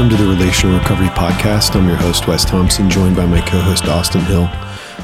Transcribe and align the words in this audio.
Welcome 0.00 0.16
to 0.16 0.24
the 0.24 0.30
Relational 0.30 0.78
Recovery 0.78 1.08
Podcast. 1.08 1.76
I'm 1.76 1.86
your 1.86 1.98
host, 1.98 2.26
Wes 2.26 2.42
Thompson, 2.42 2.88
joined 2.88 3.16
by 3.16 3.26
my 3.26 3.42
co 3.42 3.60
host, 3.60 3.84
Austin 3.84 4.22
Hill. 4.22 4.48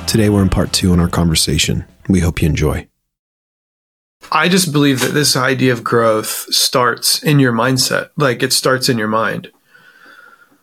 Today, 0.06 0.30
we're 0.30 0.40
in 0.40 0.48
part 0.48 0.72
two 0.72 0.94
in 0.94 1.00
our 1.00 1.06
conversation. 1.06 1.84
We 2.08 2.20
hope 2.20 2.40
you 2.40 2.48
enjoy. 2.48 2.88
I 4.32 4.48
just 4.48 4.72
believe 4.72 5.00
that 5.00 5.12
this 5.12 5.36
idea 5.36 5.74
of 5.74 5.84
growth 5.84 6.46
starts 6.48 7.22
in 7.22 7.38
your 7.38 7.52
mindset. 7.52 8.08
Like 8.16 8.42
it 8.42 8.54
starts 8.54 8.88
in 8.88 8.96
your 8.96 9.06
mind. 9.06 9.52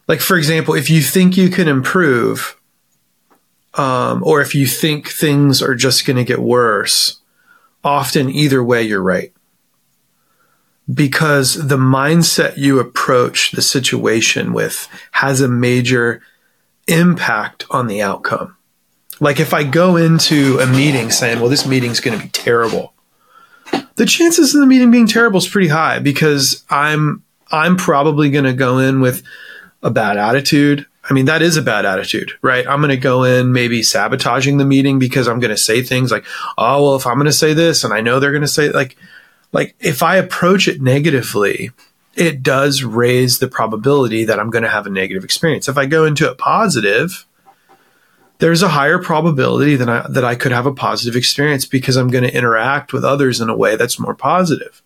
Like, 0.08 0.20
for 0.20 0.36
example, 0.36 0.74
if 0.74 0.90
you 0.90 1.04
think 1.04 1.38
you 1.38 1.50
can 1.50 1.68
improve, 1.68 2.60
um, 3.76 4.24
or 4.24 4.42
if 4.42 4.56
you 4.56 4.66
think 4.66 5.10
things 5.10 5.62
are 5.62 5.76
just 5.76 6.08
going 6.08 6.18
to 6.18 6.24
get 6.24 6.40
worse, 6.40 7.22
often 7.84 8.32
either 8.32 8.64
way, 8.64 8.82
you're 8.82 9.00
right 9.00 9.32
because 10.92 11.68
the 11.68 11.78
mindset 11.78 12.58
you 12.58 12.80
approach 12.80 13.52
the 13.52 13.62
situation 13.62 14.54
with 14.54 14.88
has 15.12 15.40
a 15.40 15.48
major 15.48 16.22
impact 16.88 17.66
on 17.70 17.88
the 17.88 18.02
outcome. 18.02 18.58
Like 19.20 19.40
if 19.40 19.54
I 19.54 19.64
go 19.64 19.96
into 19.96 20.60
a 20.60 20.66
meeting 20.66 21.12
saying, 21.12 21.40
well, 21.40 21.50
this 21.50 21.66
meeting's 21.66 22.00
going 22.00 22.18
to 22.18 22.24
be 22.24 22.30
terrible, 22.32 22.94
the 23.96 24.06
chances 24.06 24.54
of 24.54 24.62
the 24.62 24.68
meeting 24.68 24.92
being 24.92 25.08
terrible 25.08 25.38
is 25.38 25.48
pretty 25.48 25.70
high 25.70 26.00
because 26.00 26.66
I'm, 26.70 27.24
I'm 27.52 27.78
probably 27.78 28.30
going 28.30 28.46
to 28.46 28.54
go 28.54 28.80
in 28.80 29.00
with 29.00 29.24
a 29.82 29.92
bad 29.92 30.18
attitude. 30.18 30.86
I 31.10 31.14
mean, 31.14 31.26
that 31.26 31.42
is 31.42 31.58
a 31.58 31.62
bad 31.62 31.86
attitude, 31.86 32.34
right? 32.42 32.68
I'm 32.68 32.80
going 32.80 32.90
to 32.90 32.98
go 32.98 33.24
in 33.24 33.54
maybe 33.54 33.84
sabotaging 33.84 34.58
the 34.58 34.66
meeting 34.66 35.00
because 35.00 35.28
I'm 35.28 35.40
going 35.40 35.52
to 35.52 35.58
say 35.58 35.84
things 35.84 36.12
like, 36.12 36.26
oh, 36.58 36.84
well, 36.84 36.96
if 36.96 37.06
I'm 37.06 37.16
going 37.16 37.26
to 37.26 37.32
say 37.32 37.54
this 37.54 37.84
and 37.84 37.94
I 37.94 38.02
know 38.02 38.20
they're 38.20 38.32
going 38.32 38.42
to 38.42 38.48
say 38.48 38.72
like, 38.72 38.98
like 39.54 39.76
if 39.80 40.04
I 40.04 40.18
approach 40.18 40.68
it 40.68 40.82
negatively, 40.82 41.72
it 42.16 42.44
does 42.44 42.84
raise 42.84 43.40
the 43.40 43.48
probability 43.48 44.26
that 44.26 44.40
I'm 44.40 44.50
going 44.50 44.64
to 44.64 44.70
have 44.70 44.86
a 44.86 44.90
negative 44.90 45.24
experience. 45.24 45.70
If 45.70 45.78
I 45.78 45.86
go 45.86 46.06
into 46.06 46.30
it 46.30 46.38
positive, 46.38 47.26
there's 48.40 48.62
a 48.62 48.68
higher 48.68 49.00
probability 49.00 49.76
that 49.78 49.90
I, 49.90 50.06
that 50.10 50.26
I 50.26 50.36
could 50.36 50.52
have 50.52 50.66
a 50.66 50.74
positive 50.74 51.16
experience 51.16 51.66
because 51.66 51.96
I'm 51.96 52.10
going 52.10 52.24
to 52.24 52.36
interact 52.36 52.92
with 52.92 53.06
others 53.06 53.40
in 53.40 53.50
a 53.50 53.56
way 53.56 53.76
that's 53.76 54.00
more 54.00 54.16
positive. 54.16 54.82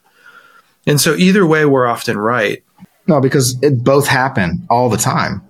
And 0.86 1.02
so 1.02 1.16
either 1.16 1.46
way, 1.46 1.66
we're 1.66 1.88
often 1.88 2.18
right. 2.18 2.64
No, 3.08 3.20
because 3.20 3.62
it 3.64 3.84
both 3.84 4.08
happen 4.08 4.68
all 4.70 4.90
the 4.90 4.98
time. 4.98 5.42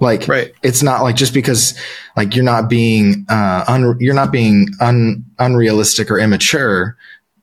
Like, 0.00 0.28
right. 0.28 0.52
it's 0.62 0.82
not 0.82 1.02
like 1.02 1.16
just 1.16 1.32
because 1.32 1.78
like 2.16 2.34
you're 2.34 2.44
not 2.44 2.68
being, 2.68 3.24
uh, 3.28 3.64
un- 3.66 3.96
you're 4.00 4.14
not 4.14 4.32
being 4.32 4.68
un- 4.80 5.24
unrealistic 5.38 6.10
or 6.10 6.18
immature 6.18 6.96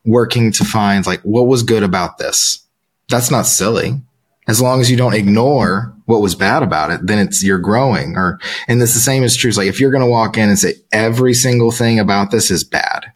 working 0.05 0.51
to 0.53 0.65
find 0.65 1.05
like 1.05 1.21
what 1.21 1.47
was 1.47 1.63
good 1.63 1.83
about 1.83 2.17
this. 2.17 2.65
That's 3.09 3.31
not 3.31 3.45
silly. 3.45 4.01
As 4.47 4.61
long 4.61 4.81
as 4.81 4.91
you 4.91 4.97
don't 4.97 5.13
ignore 5.13 5.95
what 6.05 6.21
was 6.21 6.35
bad 6.35 6.63
about 6.63 6.91
it, 6.91 7.05
then 7.07 7.19
it's 7.19 7.43
you're 7.43 7.59
growing. 7.59 8.17
Or 8.17 8.39
and 8.67 8.81
it's 8.81 8.93
the 8.93 8.99
same 8.99 9.23
is 9.23 9.37
true. 9.37 9.49
It's 9.49 9.57
like 9.57 9.67
if 9.67 9.79
you're 9.79 9.91
to 9.91 10.05
walk 10.05 10.37
in 10.37 10.49
and 10.49 10.59
say 10.59 10.75
every 10.91 11.33
single 11.33 11.71
thing 11.71 11.99
about 11.99 12.31
this 12.31 12.51
is 12.51 12.63
bad, 12.63 13.11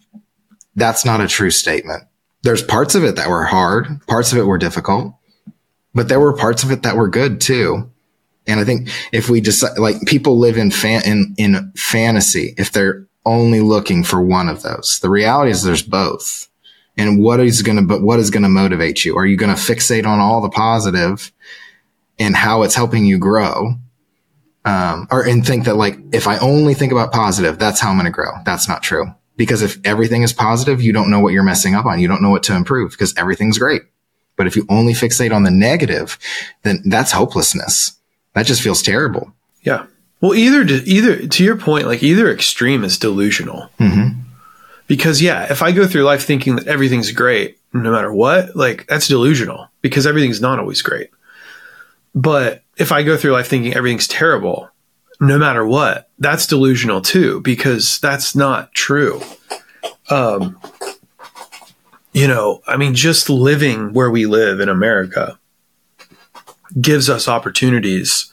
that's 0.75 1.03
not 1.03 1.21
a 1.21 1.27
true 1.27 1.51
statement. 1.51 2.03
There's 2.43 2.63
parts 2.63 2.95
of 2.95 3.03
it 3.03 3.15
that 3.17 3.29
were 3.29 3.45
hard, 3.45 4.05
parts 4.07 4.31
of 4.31 4.37
it 4.37 4.43
were 4.43 4.57
difficult, 4.57 5.13
but 5.93 6.07
there 6.07 6.19
were 6.19 6.37
parts 6.37 6.63
of 6.63 6.71
it 6.71 6.83
that 6.83 6.95
were 6.95 7.09
good 7.09 7.41
too. 7.41 7.91
And 8.45 8.61
I 8.61 8.63
think 8.63 8.89
if 9.11 9.29
we 9.29 9.41
just 9.41 9.65
like 9.77 9.97
people 10.05 10.37
live 10.37 10.57
in 10.57 10.71
fan 10.71 11.01
in, 11.05 11.35
in 11.37 11.73
fantasy 11.75 12.53
if 12.57 12.71
they're 12.71 13.05
only 13.25 13.59
looking 13.59 14.05
for 14.05 14.21
one 14.21 14.47
of 14.47 14.63
those. 14.63 14.99
The 15.01 15.09
reality 15.09 15.51
is 15.51 15.63
there's 15.63 15.83
both 15.83 16.47
and 16.97 17.21
what 17.21 17.39
is 17.39 17.61
going 17.61 17.77
to, 17.77 17.83
but 17.83 18.01
what 18.01 18.19
is 18.19 18.29
going 18.29 18.43
to 18.43 18.49
motivate 18.49 19.05
you? 19.05 19.17
Are 19.17 19.25
you 19.25 19.37
going 19.37 19.55
to 19.55 19.61
fixate 19.61 20.05
on 20.05 20.19
all 20.19 20.41
the 20.41 20.49
positive 20.49 21.31
and 22.17 22.35
how 22.35 22.63
it's 22.63 22.75
helping 22.75 23.05
you 23.05 23.17
grow? 23.17 23.75
Um, 24.65 25.07
or 25.11 25.25
and 25.25 25.45
think 25.45 25.65
that 25.65 25.77
like, 25.77 25.97
if 26.11 26.27
I 26.27 26.37
only 26.39 26.73
think 26.73 26.91
about 26.91 27.13
positive, 27.13 27.57
that's 27.57 27.79
how 27.79 27.89
I'm 27.89 27.95
going 27.95 28.05
to 28.05 28.11
grow. 28.11 28.31
That's 28.45 28.67
not 28.67 28.83
true. 28.83 29.05
Because 29.37 29.61
if 29.61 29.77
everything 29.85 30.23
is 30.23 30.33
positive, 30.33 30.81
you 30.81 30.91
don't 30.91 31.11
know 31.11 31.19
what 31.19 31.31
you're 31.31 31.43
messing 31.43 31.75
up 31.75 31.85
on. 31.85 31.99
You 31.99 32.07
don't 32.07 32.23
know 32.23 32.31
what 32.31 32.43
to 32.43 32.55
improve 32.55 32.91
because 32.91 33.15
everything's 33.15 33.59
great. 33.59 33.83
But 34.35 34.47
if 34.47 34.55
you 34.55 34.65
only 34.67 34.93
fixate 34.93 35.33
on 35.33 35.43
the 35.43 35.51
negative, 35.51 36.17
then 36.63 36.81
that's 36.85 37.11
hopelessness. 37.11 37.97
That 38.33 38.45
just 38.45 38.61
feels 38.61 38.81
terrible. 38.81 39.33
Yeah. 39.61 39.85
Well, 40.21 40.33
either 40.33 40.63
either 40.63 41.27
to 41.27 41.43
your 41.43 41.57
point, 41.57 41.85
like 41.85 42.01
either 42.01 42.31
extreme 42.31 42.83
is 42.83 42.97
delusional. 42.97 43.69
Mm-hmm. 43.79 44.21
Because 44.87 45.21
yeah, 45.21 45.51
if 45.51 45.61
I 45.61 45.71
go 45.71 45.85
through 45.85 46.03
life 46.03 46.23
thinking 46.23 46.55
that 46.55 46.67
everything's 46.67 47.11
great 47.11 47.59
no 47.73 47.91
matter 47.91 48.11
what, 48.11 48.55
like 48.55 48.87
that's 48.87 49.07
delusional 49.07 49.67
because 49.81 50.07
everything's 50.07 50.41
not 50.41 50.59
always 50.59 50.81
great. 50.81 51.09
But 52.15 52.63
if 52.77 52.91
I 52.91 53.03
go 53.03 53.17
through 53.17 53.33
life 53.33 53.47
thinking 53.47 53.73
everything's 53.73 54.07
terrible 54.07 54.69
no 55.19 55.37
matter 55.37 55.65
what, 55.65 56.09
that's 56.19 56.45
delusional 56.45 57.01
too 57.01 57.41
because 57.41 57.99
that's 57.99 58.35
not 58.35 58.73
true. 58.73 59.21
Um 60.09 60.59
you 62.13 62.27
know, 62.27 62.61
I 62.65 62.77
mean 62.77 62.95
just 62.95 63.29
living 63.29 63.93
where 63.93 64.09
we 64.09 64.25
live 64.25 64.59
in 64.59 64.69
America 64.69 65.37
gives 66.79 67.09
us 67.09 67.27
opportunities 67.27 68.31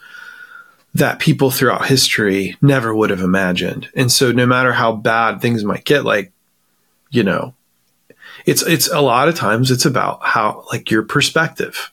that 0.95 1.19
people 1.19 1.51
throughout 1.51 1.87
history 1.87 2.57
never 2.63 2.95
would 2.95 3.11
have 3.11 3.21
imagined. 3.21 3.89
And 3.97 4.13
so 4.13 4.31
no 4.31 4.47
matter 4.47 4.73
how 4.73 4.93
bad 4.93 5.41
things 5.41 5.65
might 5.65 5.85
get, 5.85 6.05
like 6.05 6.33
you 7.15 7.23
know, 7.23 7.55
it's, 8.45 8.63
it's 8.63 8.91
a 8.91 9.01
lot 9.01 9.29
of 9.29 9.37
times 9.37 9.71
it's 9.71 9.85
about 9.85 10.21
how, 10.23 10.65
like 10.71 10.91
your 10.91 11.03
perspective. 11.03 11.93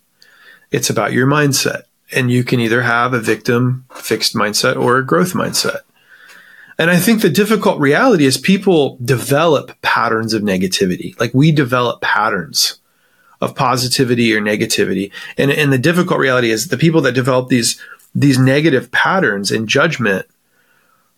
It's 0.71 0.89
about 0.89 1.13
your 1.13 1.27
mindset. 1.27 1.83
And 2.13 2.31
you 2.31 2.43
can 2.43 2.59
either 2.59 2.81
have 2.81 3.13
a 3.13 3.19
victim 3.19 3.85
fixed 3.93 4.35
mindset 4.35 4.75
or 4.75 4.97
a 4.97 5.05
growth 5.05 5.33
mindset. 5.33 5.81
And 6.77 6.89
I 6.89 6.97
think 6.97 7.21
the 7.21 7.29
difficult 7.29 7.79
reality 7.79 8.25
is 8.25 8.37
people 8.37 8.97
develop 9.03 9.79
patterns 9.81 10.33
of 10.33 10.41
negativity. 10.41 11.17
Like 11.19 11.33
we 11.33 11.51
develop 11.51 12.01
patterns 12.01 12.79
of 13.39 13.55
positivity 13.55 14.35
or 14.35 14.41
negativity. 14.41 15.11
And, 15.37 15.51
and 15.51 15.71
the 15.71 15.77
difficult 15.77 16.19
reality 16.19 16.49
is 16.49 16.67
the 16.67 16.77
people 16.77 17.01
that 17.01 17.13
develop 17.13 17.49
these, 17.49 17.79
these 18.15 18.39
negative 18.39 18.91
patterns 18.91 19.51
in 19.51 19.67
judgment 19.67 20.25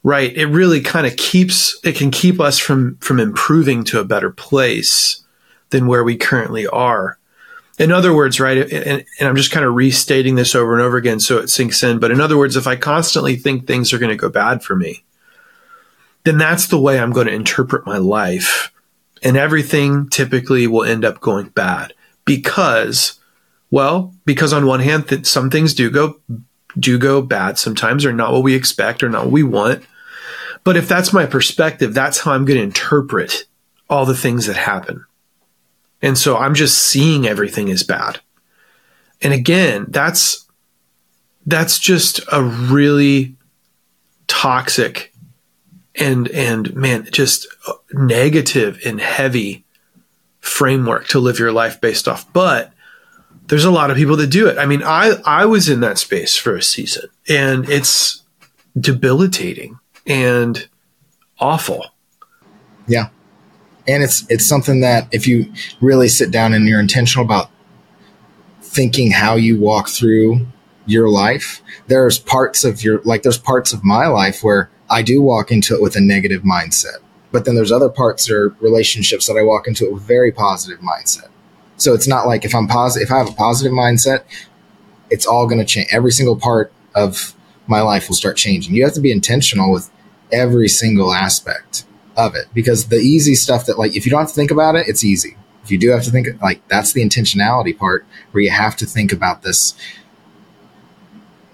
right. 0.04 0.36
It 0.36 0.48
really 0.48 0.82
kind 0.82 1.08
of 1.08 1.16
keeps 1.16 1.80
it 1.84 1.96
can 1.96 2.12
keep 2.12 2.40
us 2.40 2.60
from 2.60 2.98
from 2.98 3.20
improving 3.20 3.84
to 3.86 4.00
a 4.00 4.06
better 4.06 4.30
place 4.30 5.24
than 5.70 5.88
where 5.88 6.04
we 6.04 6.16
currently 6.16 6.68
are. 6.68 7.18
In 7.80 7.92
other 7.92 8.14
words 8.14 8.40
right 8.40 8.72
and, 8.72 9.04
and 9.20 9.28
i'm 9.28 9.36
just 9.36 9.50
kind 9.50 9.66
of 9.66 9.74
restating 9.74 10.36
this 10.36 10.54
over 10.54 10.74
and 10.74 10.82
over 10.82 10.96
again 10.96 11.20
so 11.20 11.40
it 11.40 11.50
sinks 11.50 11.82
in 11.82 11.98
but 11.98 12.12
in 12.12 12.22
other 12.22 12.38
words 12.38 12.56
if 12.56 12.68
i 12.68 12.76
constantly 12.76 13.36
think 13.36 13.66
things 13.66 13.92
are 13.92 13.98
going 13.98 14.12
to 14.12 14.16
go 14.16 14.30
bad 14.30 14.64
for 14.64 14.76
me 14.76 15.04
then 16.24 16.38
that's 16.38 16.68
the 16.68 16.80
way 16.80 17.00
i'm 17.00 17.12
going 17.12 17.26
to 17.26 17.34
interpret 17.34 17.84
my 17.84 17.98
life 17.98 18.72
and 19.24 19.36
everything 19.36 20.08
typically 20.10 20.68
will 20.68 20.84
end 20.84 21.04
up 21.04 21.20
going 21.20 21.48
bad 21.50 21.94
because 22.26 23.20
well 23.72 24.14
because 24.24 24.54
on 24.54 24.68
one 24.68 24.80
hand 24.80 25.08
th- 25.08 25.26
some 25.26 25.50
things 25.50 25.74
do 25.74 25.90
go 25.90 26.20
do 26.78 27.00
go 27.00 27.24
bad 27.24 27.58
sometimes 27.58 28.06
or 28.06 28.14
not 28.14 28.32
what 28.32 28.44
we 28.44 28.54
expect 28.54 29.02
or 29.02 29.10
not 29.10 29.24
what 29.24 29.32
we 29.32 29.42
want 29.42 29.84
but 30.64 30.78
if 30.78 30.88
that's 30.88 31.14
my 31.14 31.26
perspective, 31.26 31.94
that's 31.94 32.20
how 32.20 32.32
I'm 32.32 32.46
going 32.46 32.58
to 32.58 32.64
interpret 32.64 33.46
all 33.90 34.06
the 34.06 34.16
things 34.16 34.46
that 34.48 34.56
happen. 34.56 35.06
And 36.02 36.18
so 36.18 36.38
I'm 36.38 36.54
just 36.54 36.78
seeing 36.78 37.28
everything 37.28 37.70
as 37.70 37.84
bad. 37.84 38.20
And 39.22 39.34
again, 39.34 39.86
that's 39.90 40.46
that's 41.46 41.80
just 41.80 42.22
a 42.32 42.44
really 42.44 43.36
toxic 44.28 45.14
and 45.96 46.28
and 46.30 46.76
man, 46.76 47.08
just 47.12 47.48
negative 47.92 48.82
and 48.86 49.00
heavy 49.00 49.66
framework 50.40 51.08
to 51.08 51.20
live 51.20 51.40
your 51.40 51.52
life 51.52 51.80
based 51.80 52.08
off. 52.08 52.32
But 52.34 52.74
there's 53.48 53.66
a 53.66 53.72
lot 53.72 53.92
of 53.92 53.98
people 53.98 54.18
that 54.18 54.28
do 54.28 54.48
it. 54.48 54.58
I 54.58 54.66
mean, 54.66 54.84
I 54.84 55.14
I 55.26 55.46
was 55.46 55.70
in 55.70 55.82
that 55.82 55.98
space 55.98 56.36
for 56.36 56.56
a 56.56 56.62
season 56.62 57.10
and 57.30 57.70
it's 57.70 58.24
debilitating 58.78 59.80
and 60.06 60.68
awful. 61.40 61.86
Yeah. 62.88 63.10
And 63.88 64.04
it's 64.04 64.26
it's 64.30 64.46
something 64.46 64.80
that 64.82 65.08
if 65.12 65.28
you 65.28 65.52
really 65.82 66.08
sit 66.08 66.32
down 66.32 66.54
and 66.54 66.68
you're 66.68 66.80
intentional 66.80 67.26
about 67.26 67.50
thinking 68.62 69.12
how 69.12 69.36
you 69.36 69.60
walk 69.60 69.90
through 69.90 70.48
your 70.86 71.10
life, 71.10 71.62
there's 71.88 72.18
parts 72.18 72.64
of 72.64 72.84
your 72.84 73.02
like 73.04 73.24
there's 73.24 73.38
parts 73.38 73.74
of 73.74 73.84
my 73.84 74.08
life 74.08 74.44
where 74.44 74.70
I 74.90 75.02
do 75.02 75.22
walk 75.22 75.52
into 75.52 75.76
it 75.76 75.82
with 75.82 75.96
a 75.96 76.02
negative 76.02 76.44
mindset. 76.44 76.98
But 77.32 77.46
then 77.46 77.56
there's 77.56 77.72
other 77.72 77.90
parts 77.90 78.30
or 78.30 78.50
relationships 78.60 79.28
that 79.28 79.38
I 79.38 79.44
walk 79.44 79.68
into 79.68 79.86
it 79.86 79.94
with 79.94 80.04
a 80.04 80.06
very 80.06 80.32
positive 80.32 80.80
mindset. 80.80 81.30
So 81.78 81.94
it's 81.94 82.08
not 82.08 82.28
like 82.28 82.46
if 82.46 82.56
I'm 82.56 82.68
positive 82.68 83.08
if 83.08 83.12
I 83.12 83.18
have 83.18 83.30
a 83.30 83.34
positive 83.34 83.74
mindset, 83.74 84.24
it's 85.10 85.26
all 85.26 85.48
going 85.48 85.60
to 85.60 85.66
change. 85.66 85.88
Every 85.92 86.12
single 86.12 86.36
part 86.36 86.72
of 86.96 87.36
my 87.68 87.82
life 87.82 88.08
will 88.08 88.16
start 88.16 88.38
changing. 88.38 88.76
You 88.76 88.84
have 88.84 88.94
to 88.94 89.02
be 89.02 89.12
intentional 89.12 89.72
with 89.72 89.90
every 90.34 90.68
single 90.68 91.14
aspect 91.14 91.86
of 92.16 92.36
it 92.36 92.46
because 92.54 92.90
the 92.90 92.98
easy 92.98 93.36
stuff 93.36 93.66
that 93.66 93.80
like 93.80 93.96
if 93.96 94.06
you 94.06 94.12
don't 94.12 94.22
have 94.22 94.30
to 94.30 94.36
think 94.36 94.52
about 94.52 94.76
it, 94.76 94.88
it's 94.88 95.04
easy. 95.04 95.38
If 95.64 95.72
you 95.72 95.78
do 95.78 95.90
have 95.92 96.04
to 96.04 96.12
think 96.12 96.28
like 96.42 96.68
that's 96.68 96.94
the 96.94 97.04
intentionality 97.04 97.78
part 97.78 98.06
where 98.32 98.44
you 98.44 98.52
have 98.52 98.76
to 98.78 98.86
think 98.86 99.14
about 99.14 99.44
this 99.44 99.76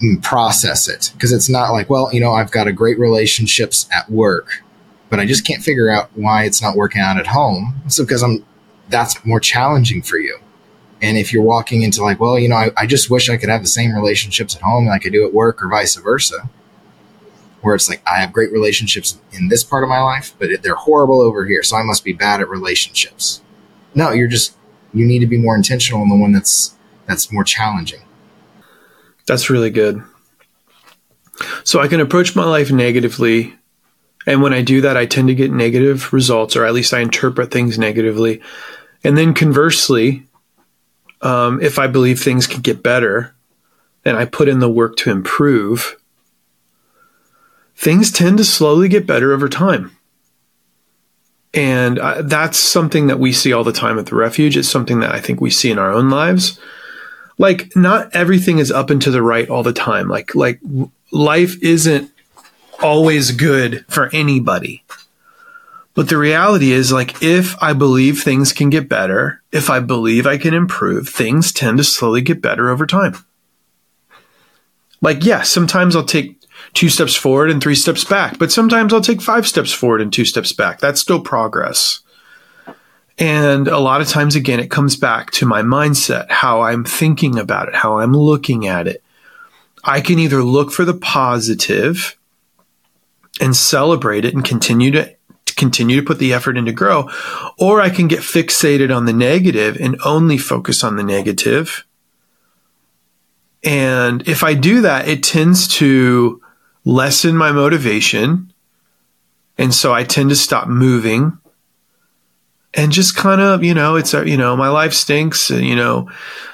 mm, 0.02 0.22
process 0.24 0.88
it 0.88 1.12
because 1.14 1.31
it's 1.31 1.50
not 1.50 1.72
like, 1.72 1.90
well, 1.90 2.14
you 2.14 2.20
know, 2.20 2.31
I've 2.31 2.52
got 2.52 2.68
a 2.68 2.74
great 2.74 2.98
relationships 3.00 3.88
at 3.96 4.10
work, 4.10 4.64
but 5.10 5.20
I 5.20 5.26
just 5.26 5.46
can't 5.46 5.64
figure 5.64 5.90
out 5.90 6.10
why 6.16 6.44
it's 6.46 6.62
not 6.62 6.76
working 6.76 7.02
out 7.02 7.20
at 7.20 7.28
home. 7.28 7.81
So 7.88 8.04
because 8.04 8.24
I'm, 8.24 8.46
that's 8.90 9.24
more 9.26 9.40
challenging 9.40 10.02
for 10.02 10.18
you. 10.18 10.40
And 11.02 11.18
if 11.18 11.31
you're 11.31 11.44
walking 11.44 11.84
into 11.84 12.04
like, 12.04 12.20
well, 12.20 12.38
you 12.38 12.50
know, 12.50 12.56
I, 12.56 12.72
I 12.76 12.86
just 12.86 13.10
wish 13.10 13.30
I 13.30 13.38
could 13.38 13.50
have 13.50 13.62
the 13.62 13.68
same 13.68 13.94
relationships 13.94 14.56
at 14.56 14.62
home 14.62 14.88
like 14.88 15.06
I 15.06 15.10
do 15.10 15.26
at 15.26 15.34
work 15.34 15.64
or 15.64 15.70
vice 15.70 15.96
versa, 15.96 16.50
where 17.62 17.76
it's 17.76 17.90
like, 17.90 18.02
I 18.08 18.22
have 18.22 18.32
great 18.32 18.52
relationships 18.52 19.20
in 19.32 19.50
this 19.50 19.64
part 19.64 19.84
of 19.84 19.90
my 19.90 20.02
life, 20.02 20.34
but 20.40 20.50
they're 20.62 20.76
horrible 20.76 21.22
over 21.22 21.46
here. 21.46 21.64
So 21.64 21.76
I 21.76 21.84
must 21.84 22.04
be 22.04 22.14
bad 22.14 22.42
at 22.42 22.50
relationships. 22.50 23.42
No, 23.94 24.12
you're 24.12 24.28
just, 24.28 24.56
you 24.94 25.06
need 25.06 25.20
to 25.20 25.28
be 25.28 25.38
more 25.38 25.56
intentional 25.56 26.02
in 26.04 26.10
the 26.10 26.16
one 26.16 26.32
that's, 26.32 26.76
that's 27.06 27.32
more 27.32 27.44
challenging. 27.44 28.02
That's 29.28 29.50
really 29.50 29.70
good. 29.70 30.02
So 31.64 31.80
I 31.80 31.88
can 31.88 32.00
approach 32.00 32.36
my 32.36 32.46
life 32.46 32.72
negatively. 32.72 33.56
And 34.26 34.42
when 34.42 34.54
I 34.54 34.62
do 34.62 34.82
that, 34.82 34.98
I 34.98 35.06
tend 35.06 35.28
to 35.28 35.36
get 35.36 35.52
negative 35.52 36.12
results, 36.14 36.56
or 36.56 36.66
at 36.66 36.74
least 36.74 36.94
I 36.94 37.00
interpret 37.00 37.52
things 37.52 37.78
negatively. 37.78 38.42
And 39.04 39.18
then 39.18 39.34
conversely, 39.34 40.28
um, 41.22 41.62
if 41.62 41.80
I 41.80 41.88
believe 41.88 42.20
things 42.20 42.48
can 42.48 42.62
get 42.62 42.84
better 42.84 43.36
and 44.06 44.18
I 44.18 44.26
put 44.26 44.48
in 44.48 44.60
the 44.60 44.70
work 44.70 44.96
to 44.98 45.12
improve, 45.12 45.98
things 47.80 48.12
tend 48.12 48.38
to 48.38 48.44
slowly 48.44 48.90
get 48.90 49.08
better 49.08 49.31
over 49.31 49.48
time. 49.48 49.96
And 51.54 51.98
uh, 51.98 52.24
that's 52.24 52.58
something 52.58 53.08
that 53.08 53.20
we 53.20 53.31
see 53.31 53.54
all 53.54 53.64
the 53.64 53.72
time 53.72 53.98
at 53.98 54.08
the 54.08 54.16
refuge. 54.16 54.58
It's 54.58 54.70
something 54.70 55.00
that 55.00 55.16
I 55.16 55.22
think 55.22 55.40
we 55.40 55.50
see 55.50 55.72
in 55.72 55.80
our 55.80 55.92
own 55.92 56.10
lives. 56.10 56.60
Like, 57.38 57.74
not 57.78 58.14
everything 58.14 58.58
is 58.58 58.70
up 58.70 58.90
and 58.90 59.02
to 59.02 59.12
the 59.12 59.24
right 59.24 59.50
all 59.50 59.64
the 59.64 59.72
time. 59.72 60.10
Like, 60.10 60.36
like 60.36 60.60
life 61.14 61.56
isn't 61.64 62.12
always 62.84 63.31
good 63.31 63.86
for 63.88 64.10
anybody. 64.14 64.84
But 65.94 66.10
the 66.10 66.18
reality 66.18 66.74
is, 66.74 66.92
like, 66.92 67.24
if 67.24 67.56
I 67.64 67.72
believe 67.72 68.20
things 68.20 68.52
can 68.52 68.70
get 68.70 68.90
better, 68.90 69.42
if 69.54 69.70
I 69.70 69.80
believe 69.80 70.28
I 70.28 70.38
can 70.38 70.54
improve, 70.54 71.08
things 71.08 71.54
tend 71.54 71.78
to 71.78 71.86
slowly 71.86 72.22
get 72.22 72.42
better 72.42 72.70
over 72.70 72.86
time. 72.86 73.16
Like, 75.02 75.24
yeah, 75.24 75.44
sometimes 75.44 75.96
I'll 75.96 76.04
take 76.04 76.39
two 76.74 76.89
steps 76.89 77.16
forward 77.16 77.50
and 77.50 77.62
three 77.62 77.75
steps 77.75 78.04
back, 78.04 78.38
but 78.38 78.51
sometimes 78.51 78.94
I'll 78.94 79.01
take 79.01 79.21
five 79.21 79.48
steps 79.48 79.71
forward 79.71 80.01
and 80.01 80.12
two 80.12 80.25
steps 80.25 80.54
back. 80.54 80.80
That's 80.80 81.01
still 81.01 81.21
progress. 81.21 82.01
And 83.18 83.68
a 83.68 83.80
lot 83.80 84.00
of 84.00 84.07
times, 84.07 84.36
again, 84.36 84.62
it 84.62 84.71
comes 84.71 84.95
back 84.95 85.31
to 85.31 85.45
my 85.45 85.62
mindset, 85.62 86.30
how 86.30 86.62
I'm 86.62 86.86
thinking 86.86 87.38
about 87.38 87.68
it, 87.68 87.75
how 87.75 88.00
I'm 88.00 88.13
looking 88.13 88.66
at 88.66 88.88
it. 88.88 89.04
I 89.83 90.00
can 90.00 90.19
either 90.19 90.42
look 90.42 90.71
for 90.71 90.86
the 90.86 90.94
positive 90.94 92.18
and 93.42 93.56
celebrate 93.56 94.25
it 94.25 94.33
and 94.33 94.44
continue 94.45 94.92
to 94.92 95.16
continue 95.57 96.00
to 96.00 96.06
put 96.06 96.19
the 96.19 96.31
effort 96.31 96.57
in 96.57 96.66
to 96.66 96.71
grow, 96.71 97.10
or 97.57 97.81
I 97.81 97.89
can 97.89 98.07
get 98.07 98.19
fixated 98.19 98.95
on 98.95 99.04
the 99.04 99.13
negative 99.13 99.75
and 99.75 100.00
only 100.06 100.38
focus 100.38 100.86
on 100.86 100.95
the 100.95 101.04
negative. 101.04 101.86
And 103.62 104.25
if 104.25 104.42
I 104.42 104.54
do 104.54 104.81
that, 104.81 105.10
it 105.10 105.21
tends 105.21 105.68
to 105.80 106.42
lessen 106.86 107.36
my 107.36 107.52
motivation. 107.52 108.54
And 109.58 109.74
so 109.74 109.94
I 109.94 110.04
tend 110.04 110.30
to 110.30 110.36
stop 110.36 110.68
moving 110.68 111.38
and 112.74 112.92
just 112.92 113.16
kind 113.16 113.42
of, 113.42 113.64
you 113.64 113.74
know, 113.74 113.96
it's, 113.96 114.14
you 114.14 114.38
know, 114.38 114.56
my 114.56 114.70
life 114.70 114.94
stinks. 114.94 115.50
You 115.50 115.76
know, 115.76 116.10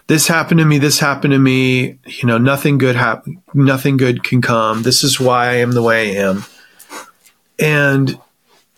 this 0.07 0.27
happened 0.27 0.60
to 0.60 0.66
me. 0.66 0.77
This 0.77 1.00
happened 1.00 1.33
to 1.33 1.39
me. 1.39 2.00
You 2.06 2.25
know, 2.27 2.38
nothing 2.38 2.77
good 2.77 2.95
happen. 2.95 3.42
Nothing 3.54 3.98
good 3.98 4.24
can 4.24 4.42
come. 4.42 4.83
This 4.83 5.04
is 5.04 5.19
why 5.19 5.50
I 5.50 5.56
am 5.56 5.74
the 5.74 5.83
way 5.83 6.18
I 6.18 6.22
am. 6.24 6.45
And 7.60 8.19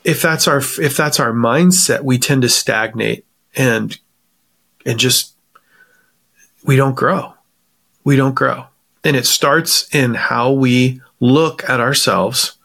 if 0.03 0.21
that's 0.21 0.47
our 0.47 0.59
if 0.59 0.97
that's 0.97 1.19
our 1.19 1.31
mindset, 1.31 2.03
we 2.03 2.17
tend 2.17 2.41
to 2.41 2.49
stagnate 2.49 3.25
and 3.55 3.97
and 4.85 4.99
just 4.99 5.35
we 6.63 6.75
don't 6.75 6.95
grow. 6.95 7.33
We 8.03 8.15
don't 8.15 8.35
grow. 8.35 8.67
And 9.03 9.15
it 9.15 9.25
starts 9.25 9.93
in 9.93 10.15
how 10.15 10.51
we 10.51 11.01
look 11.19 11.67
at 11.69 11.79
ourselves, 11.79 12.57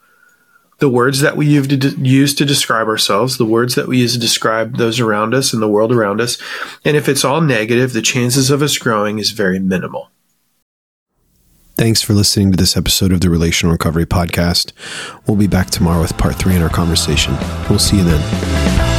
the 0.79 0.89
words 0.89 1.21
that 1.21 1.37
we 1.37 1.47
use 1.47 2.33
to 2.35 2.45
describe 2.45 2.87
ourselves, 2.87 3.37
the 3.37 3.45
words 3.45 3.75
that 3.75 3.87
we 3.87 3.99
use 3.99 4.13
to 4.13 4.19
describe 4.19 4.77
those 4.77 4.99
around 4.99 5.33
us 5.33 5.53
and 5.53 5.61
the 5.61 5.67
world 5.67 5.91
around 5.91 6.19
us. 6.19 6.37
And 6.83 6.97
if 6.97 7.07
it's 7.07 7.23
all 7.23 7.41
negative, 7.41 7.93
the 7.93 8.01
chances 8.01 8.49
of 8.49 8.61
us 8.61 8.77
growing 8.77 9.19
is 9.19 9.31
very 9.31 9.59
minimal. 9.59 10.09
Thanks 11.75 12.01
for 12.01 12.13
listening 12.13 12.51
to 12.51 12.57
this 12.57 12.77
episode 12.77 13.11
of 13.11 13.21
the 13.21 13.29
Relational 13.29 13.71
Recovery 13.71 14.05
Podcast. 14.05 14.73
We'll 15.25 15.37
be 15.37 15.47
back 15.47 15.69
tomorrow 15.69 16.01
with 16.01 16.17
part 16.17 16.35
three 16.35 16.55
in 16.55 16.61
our 16.61 16.69
conversation. 16.69 17.35
We'll 17.69 17.79
see 17.79 17.97
you 17.97 18.03
then. 18.03 18.92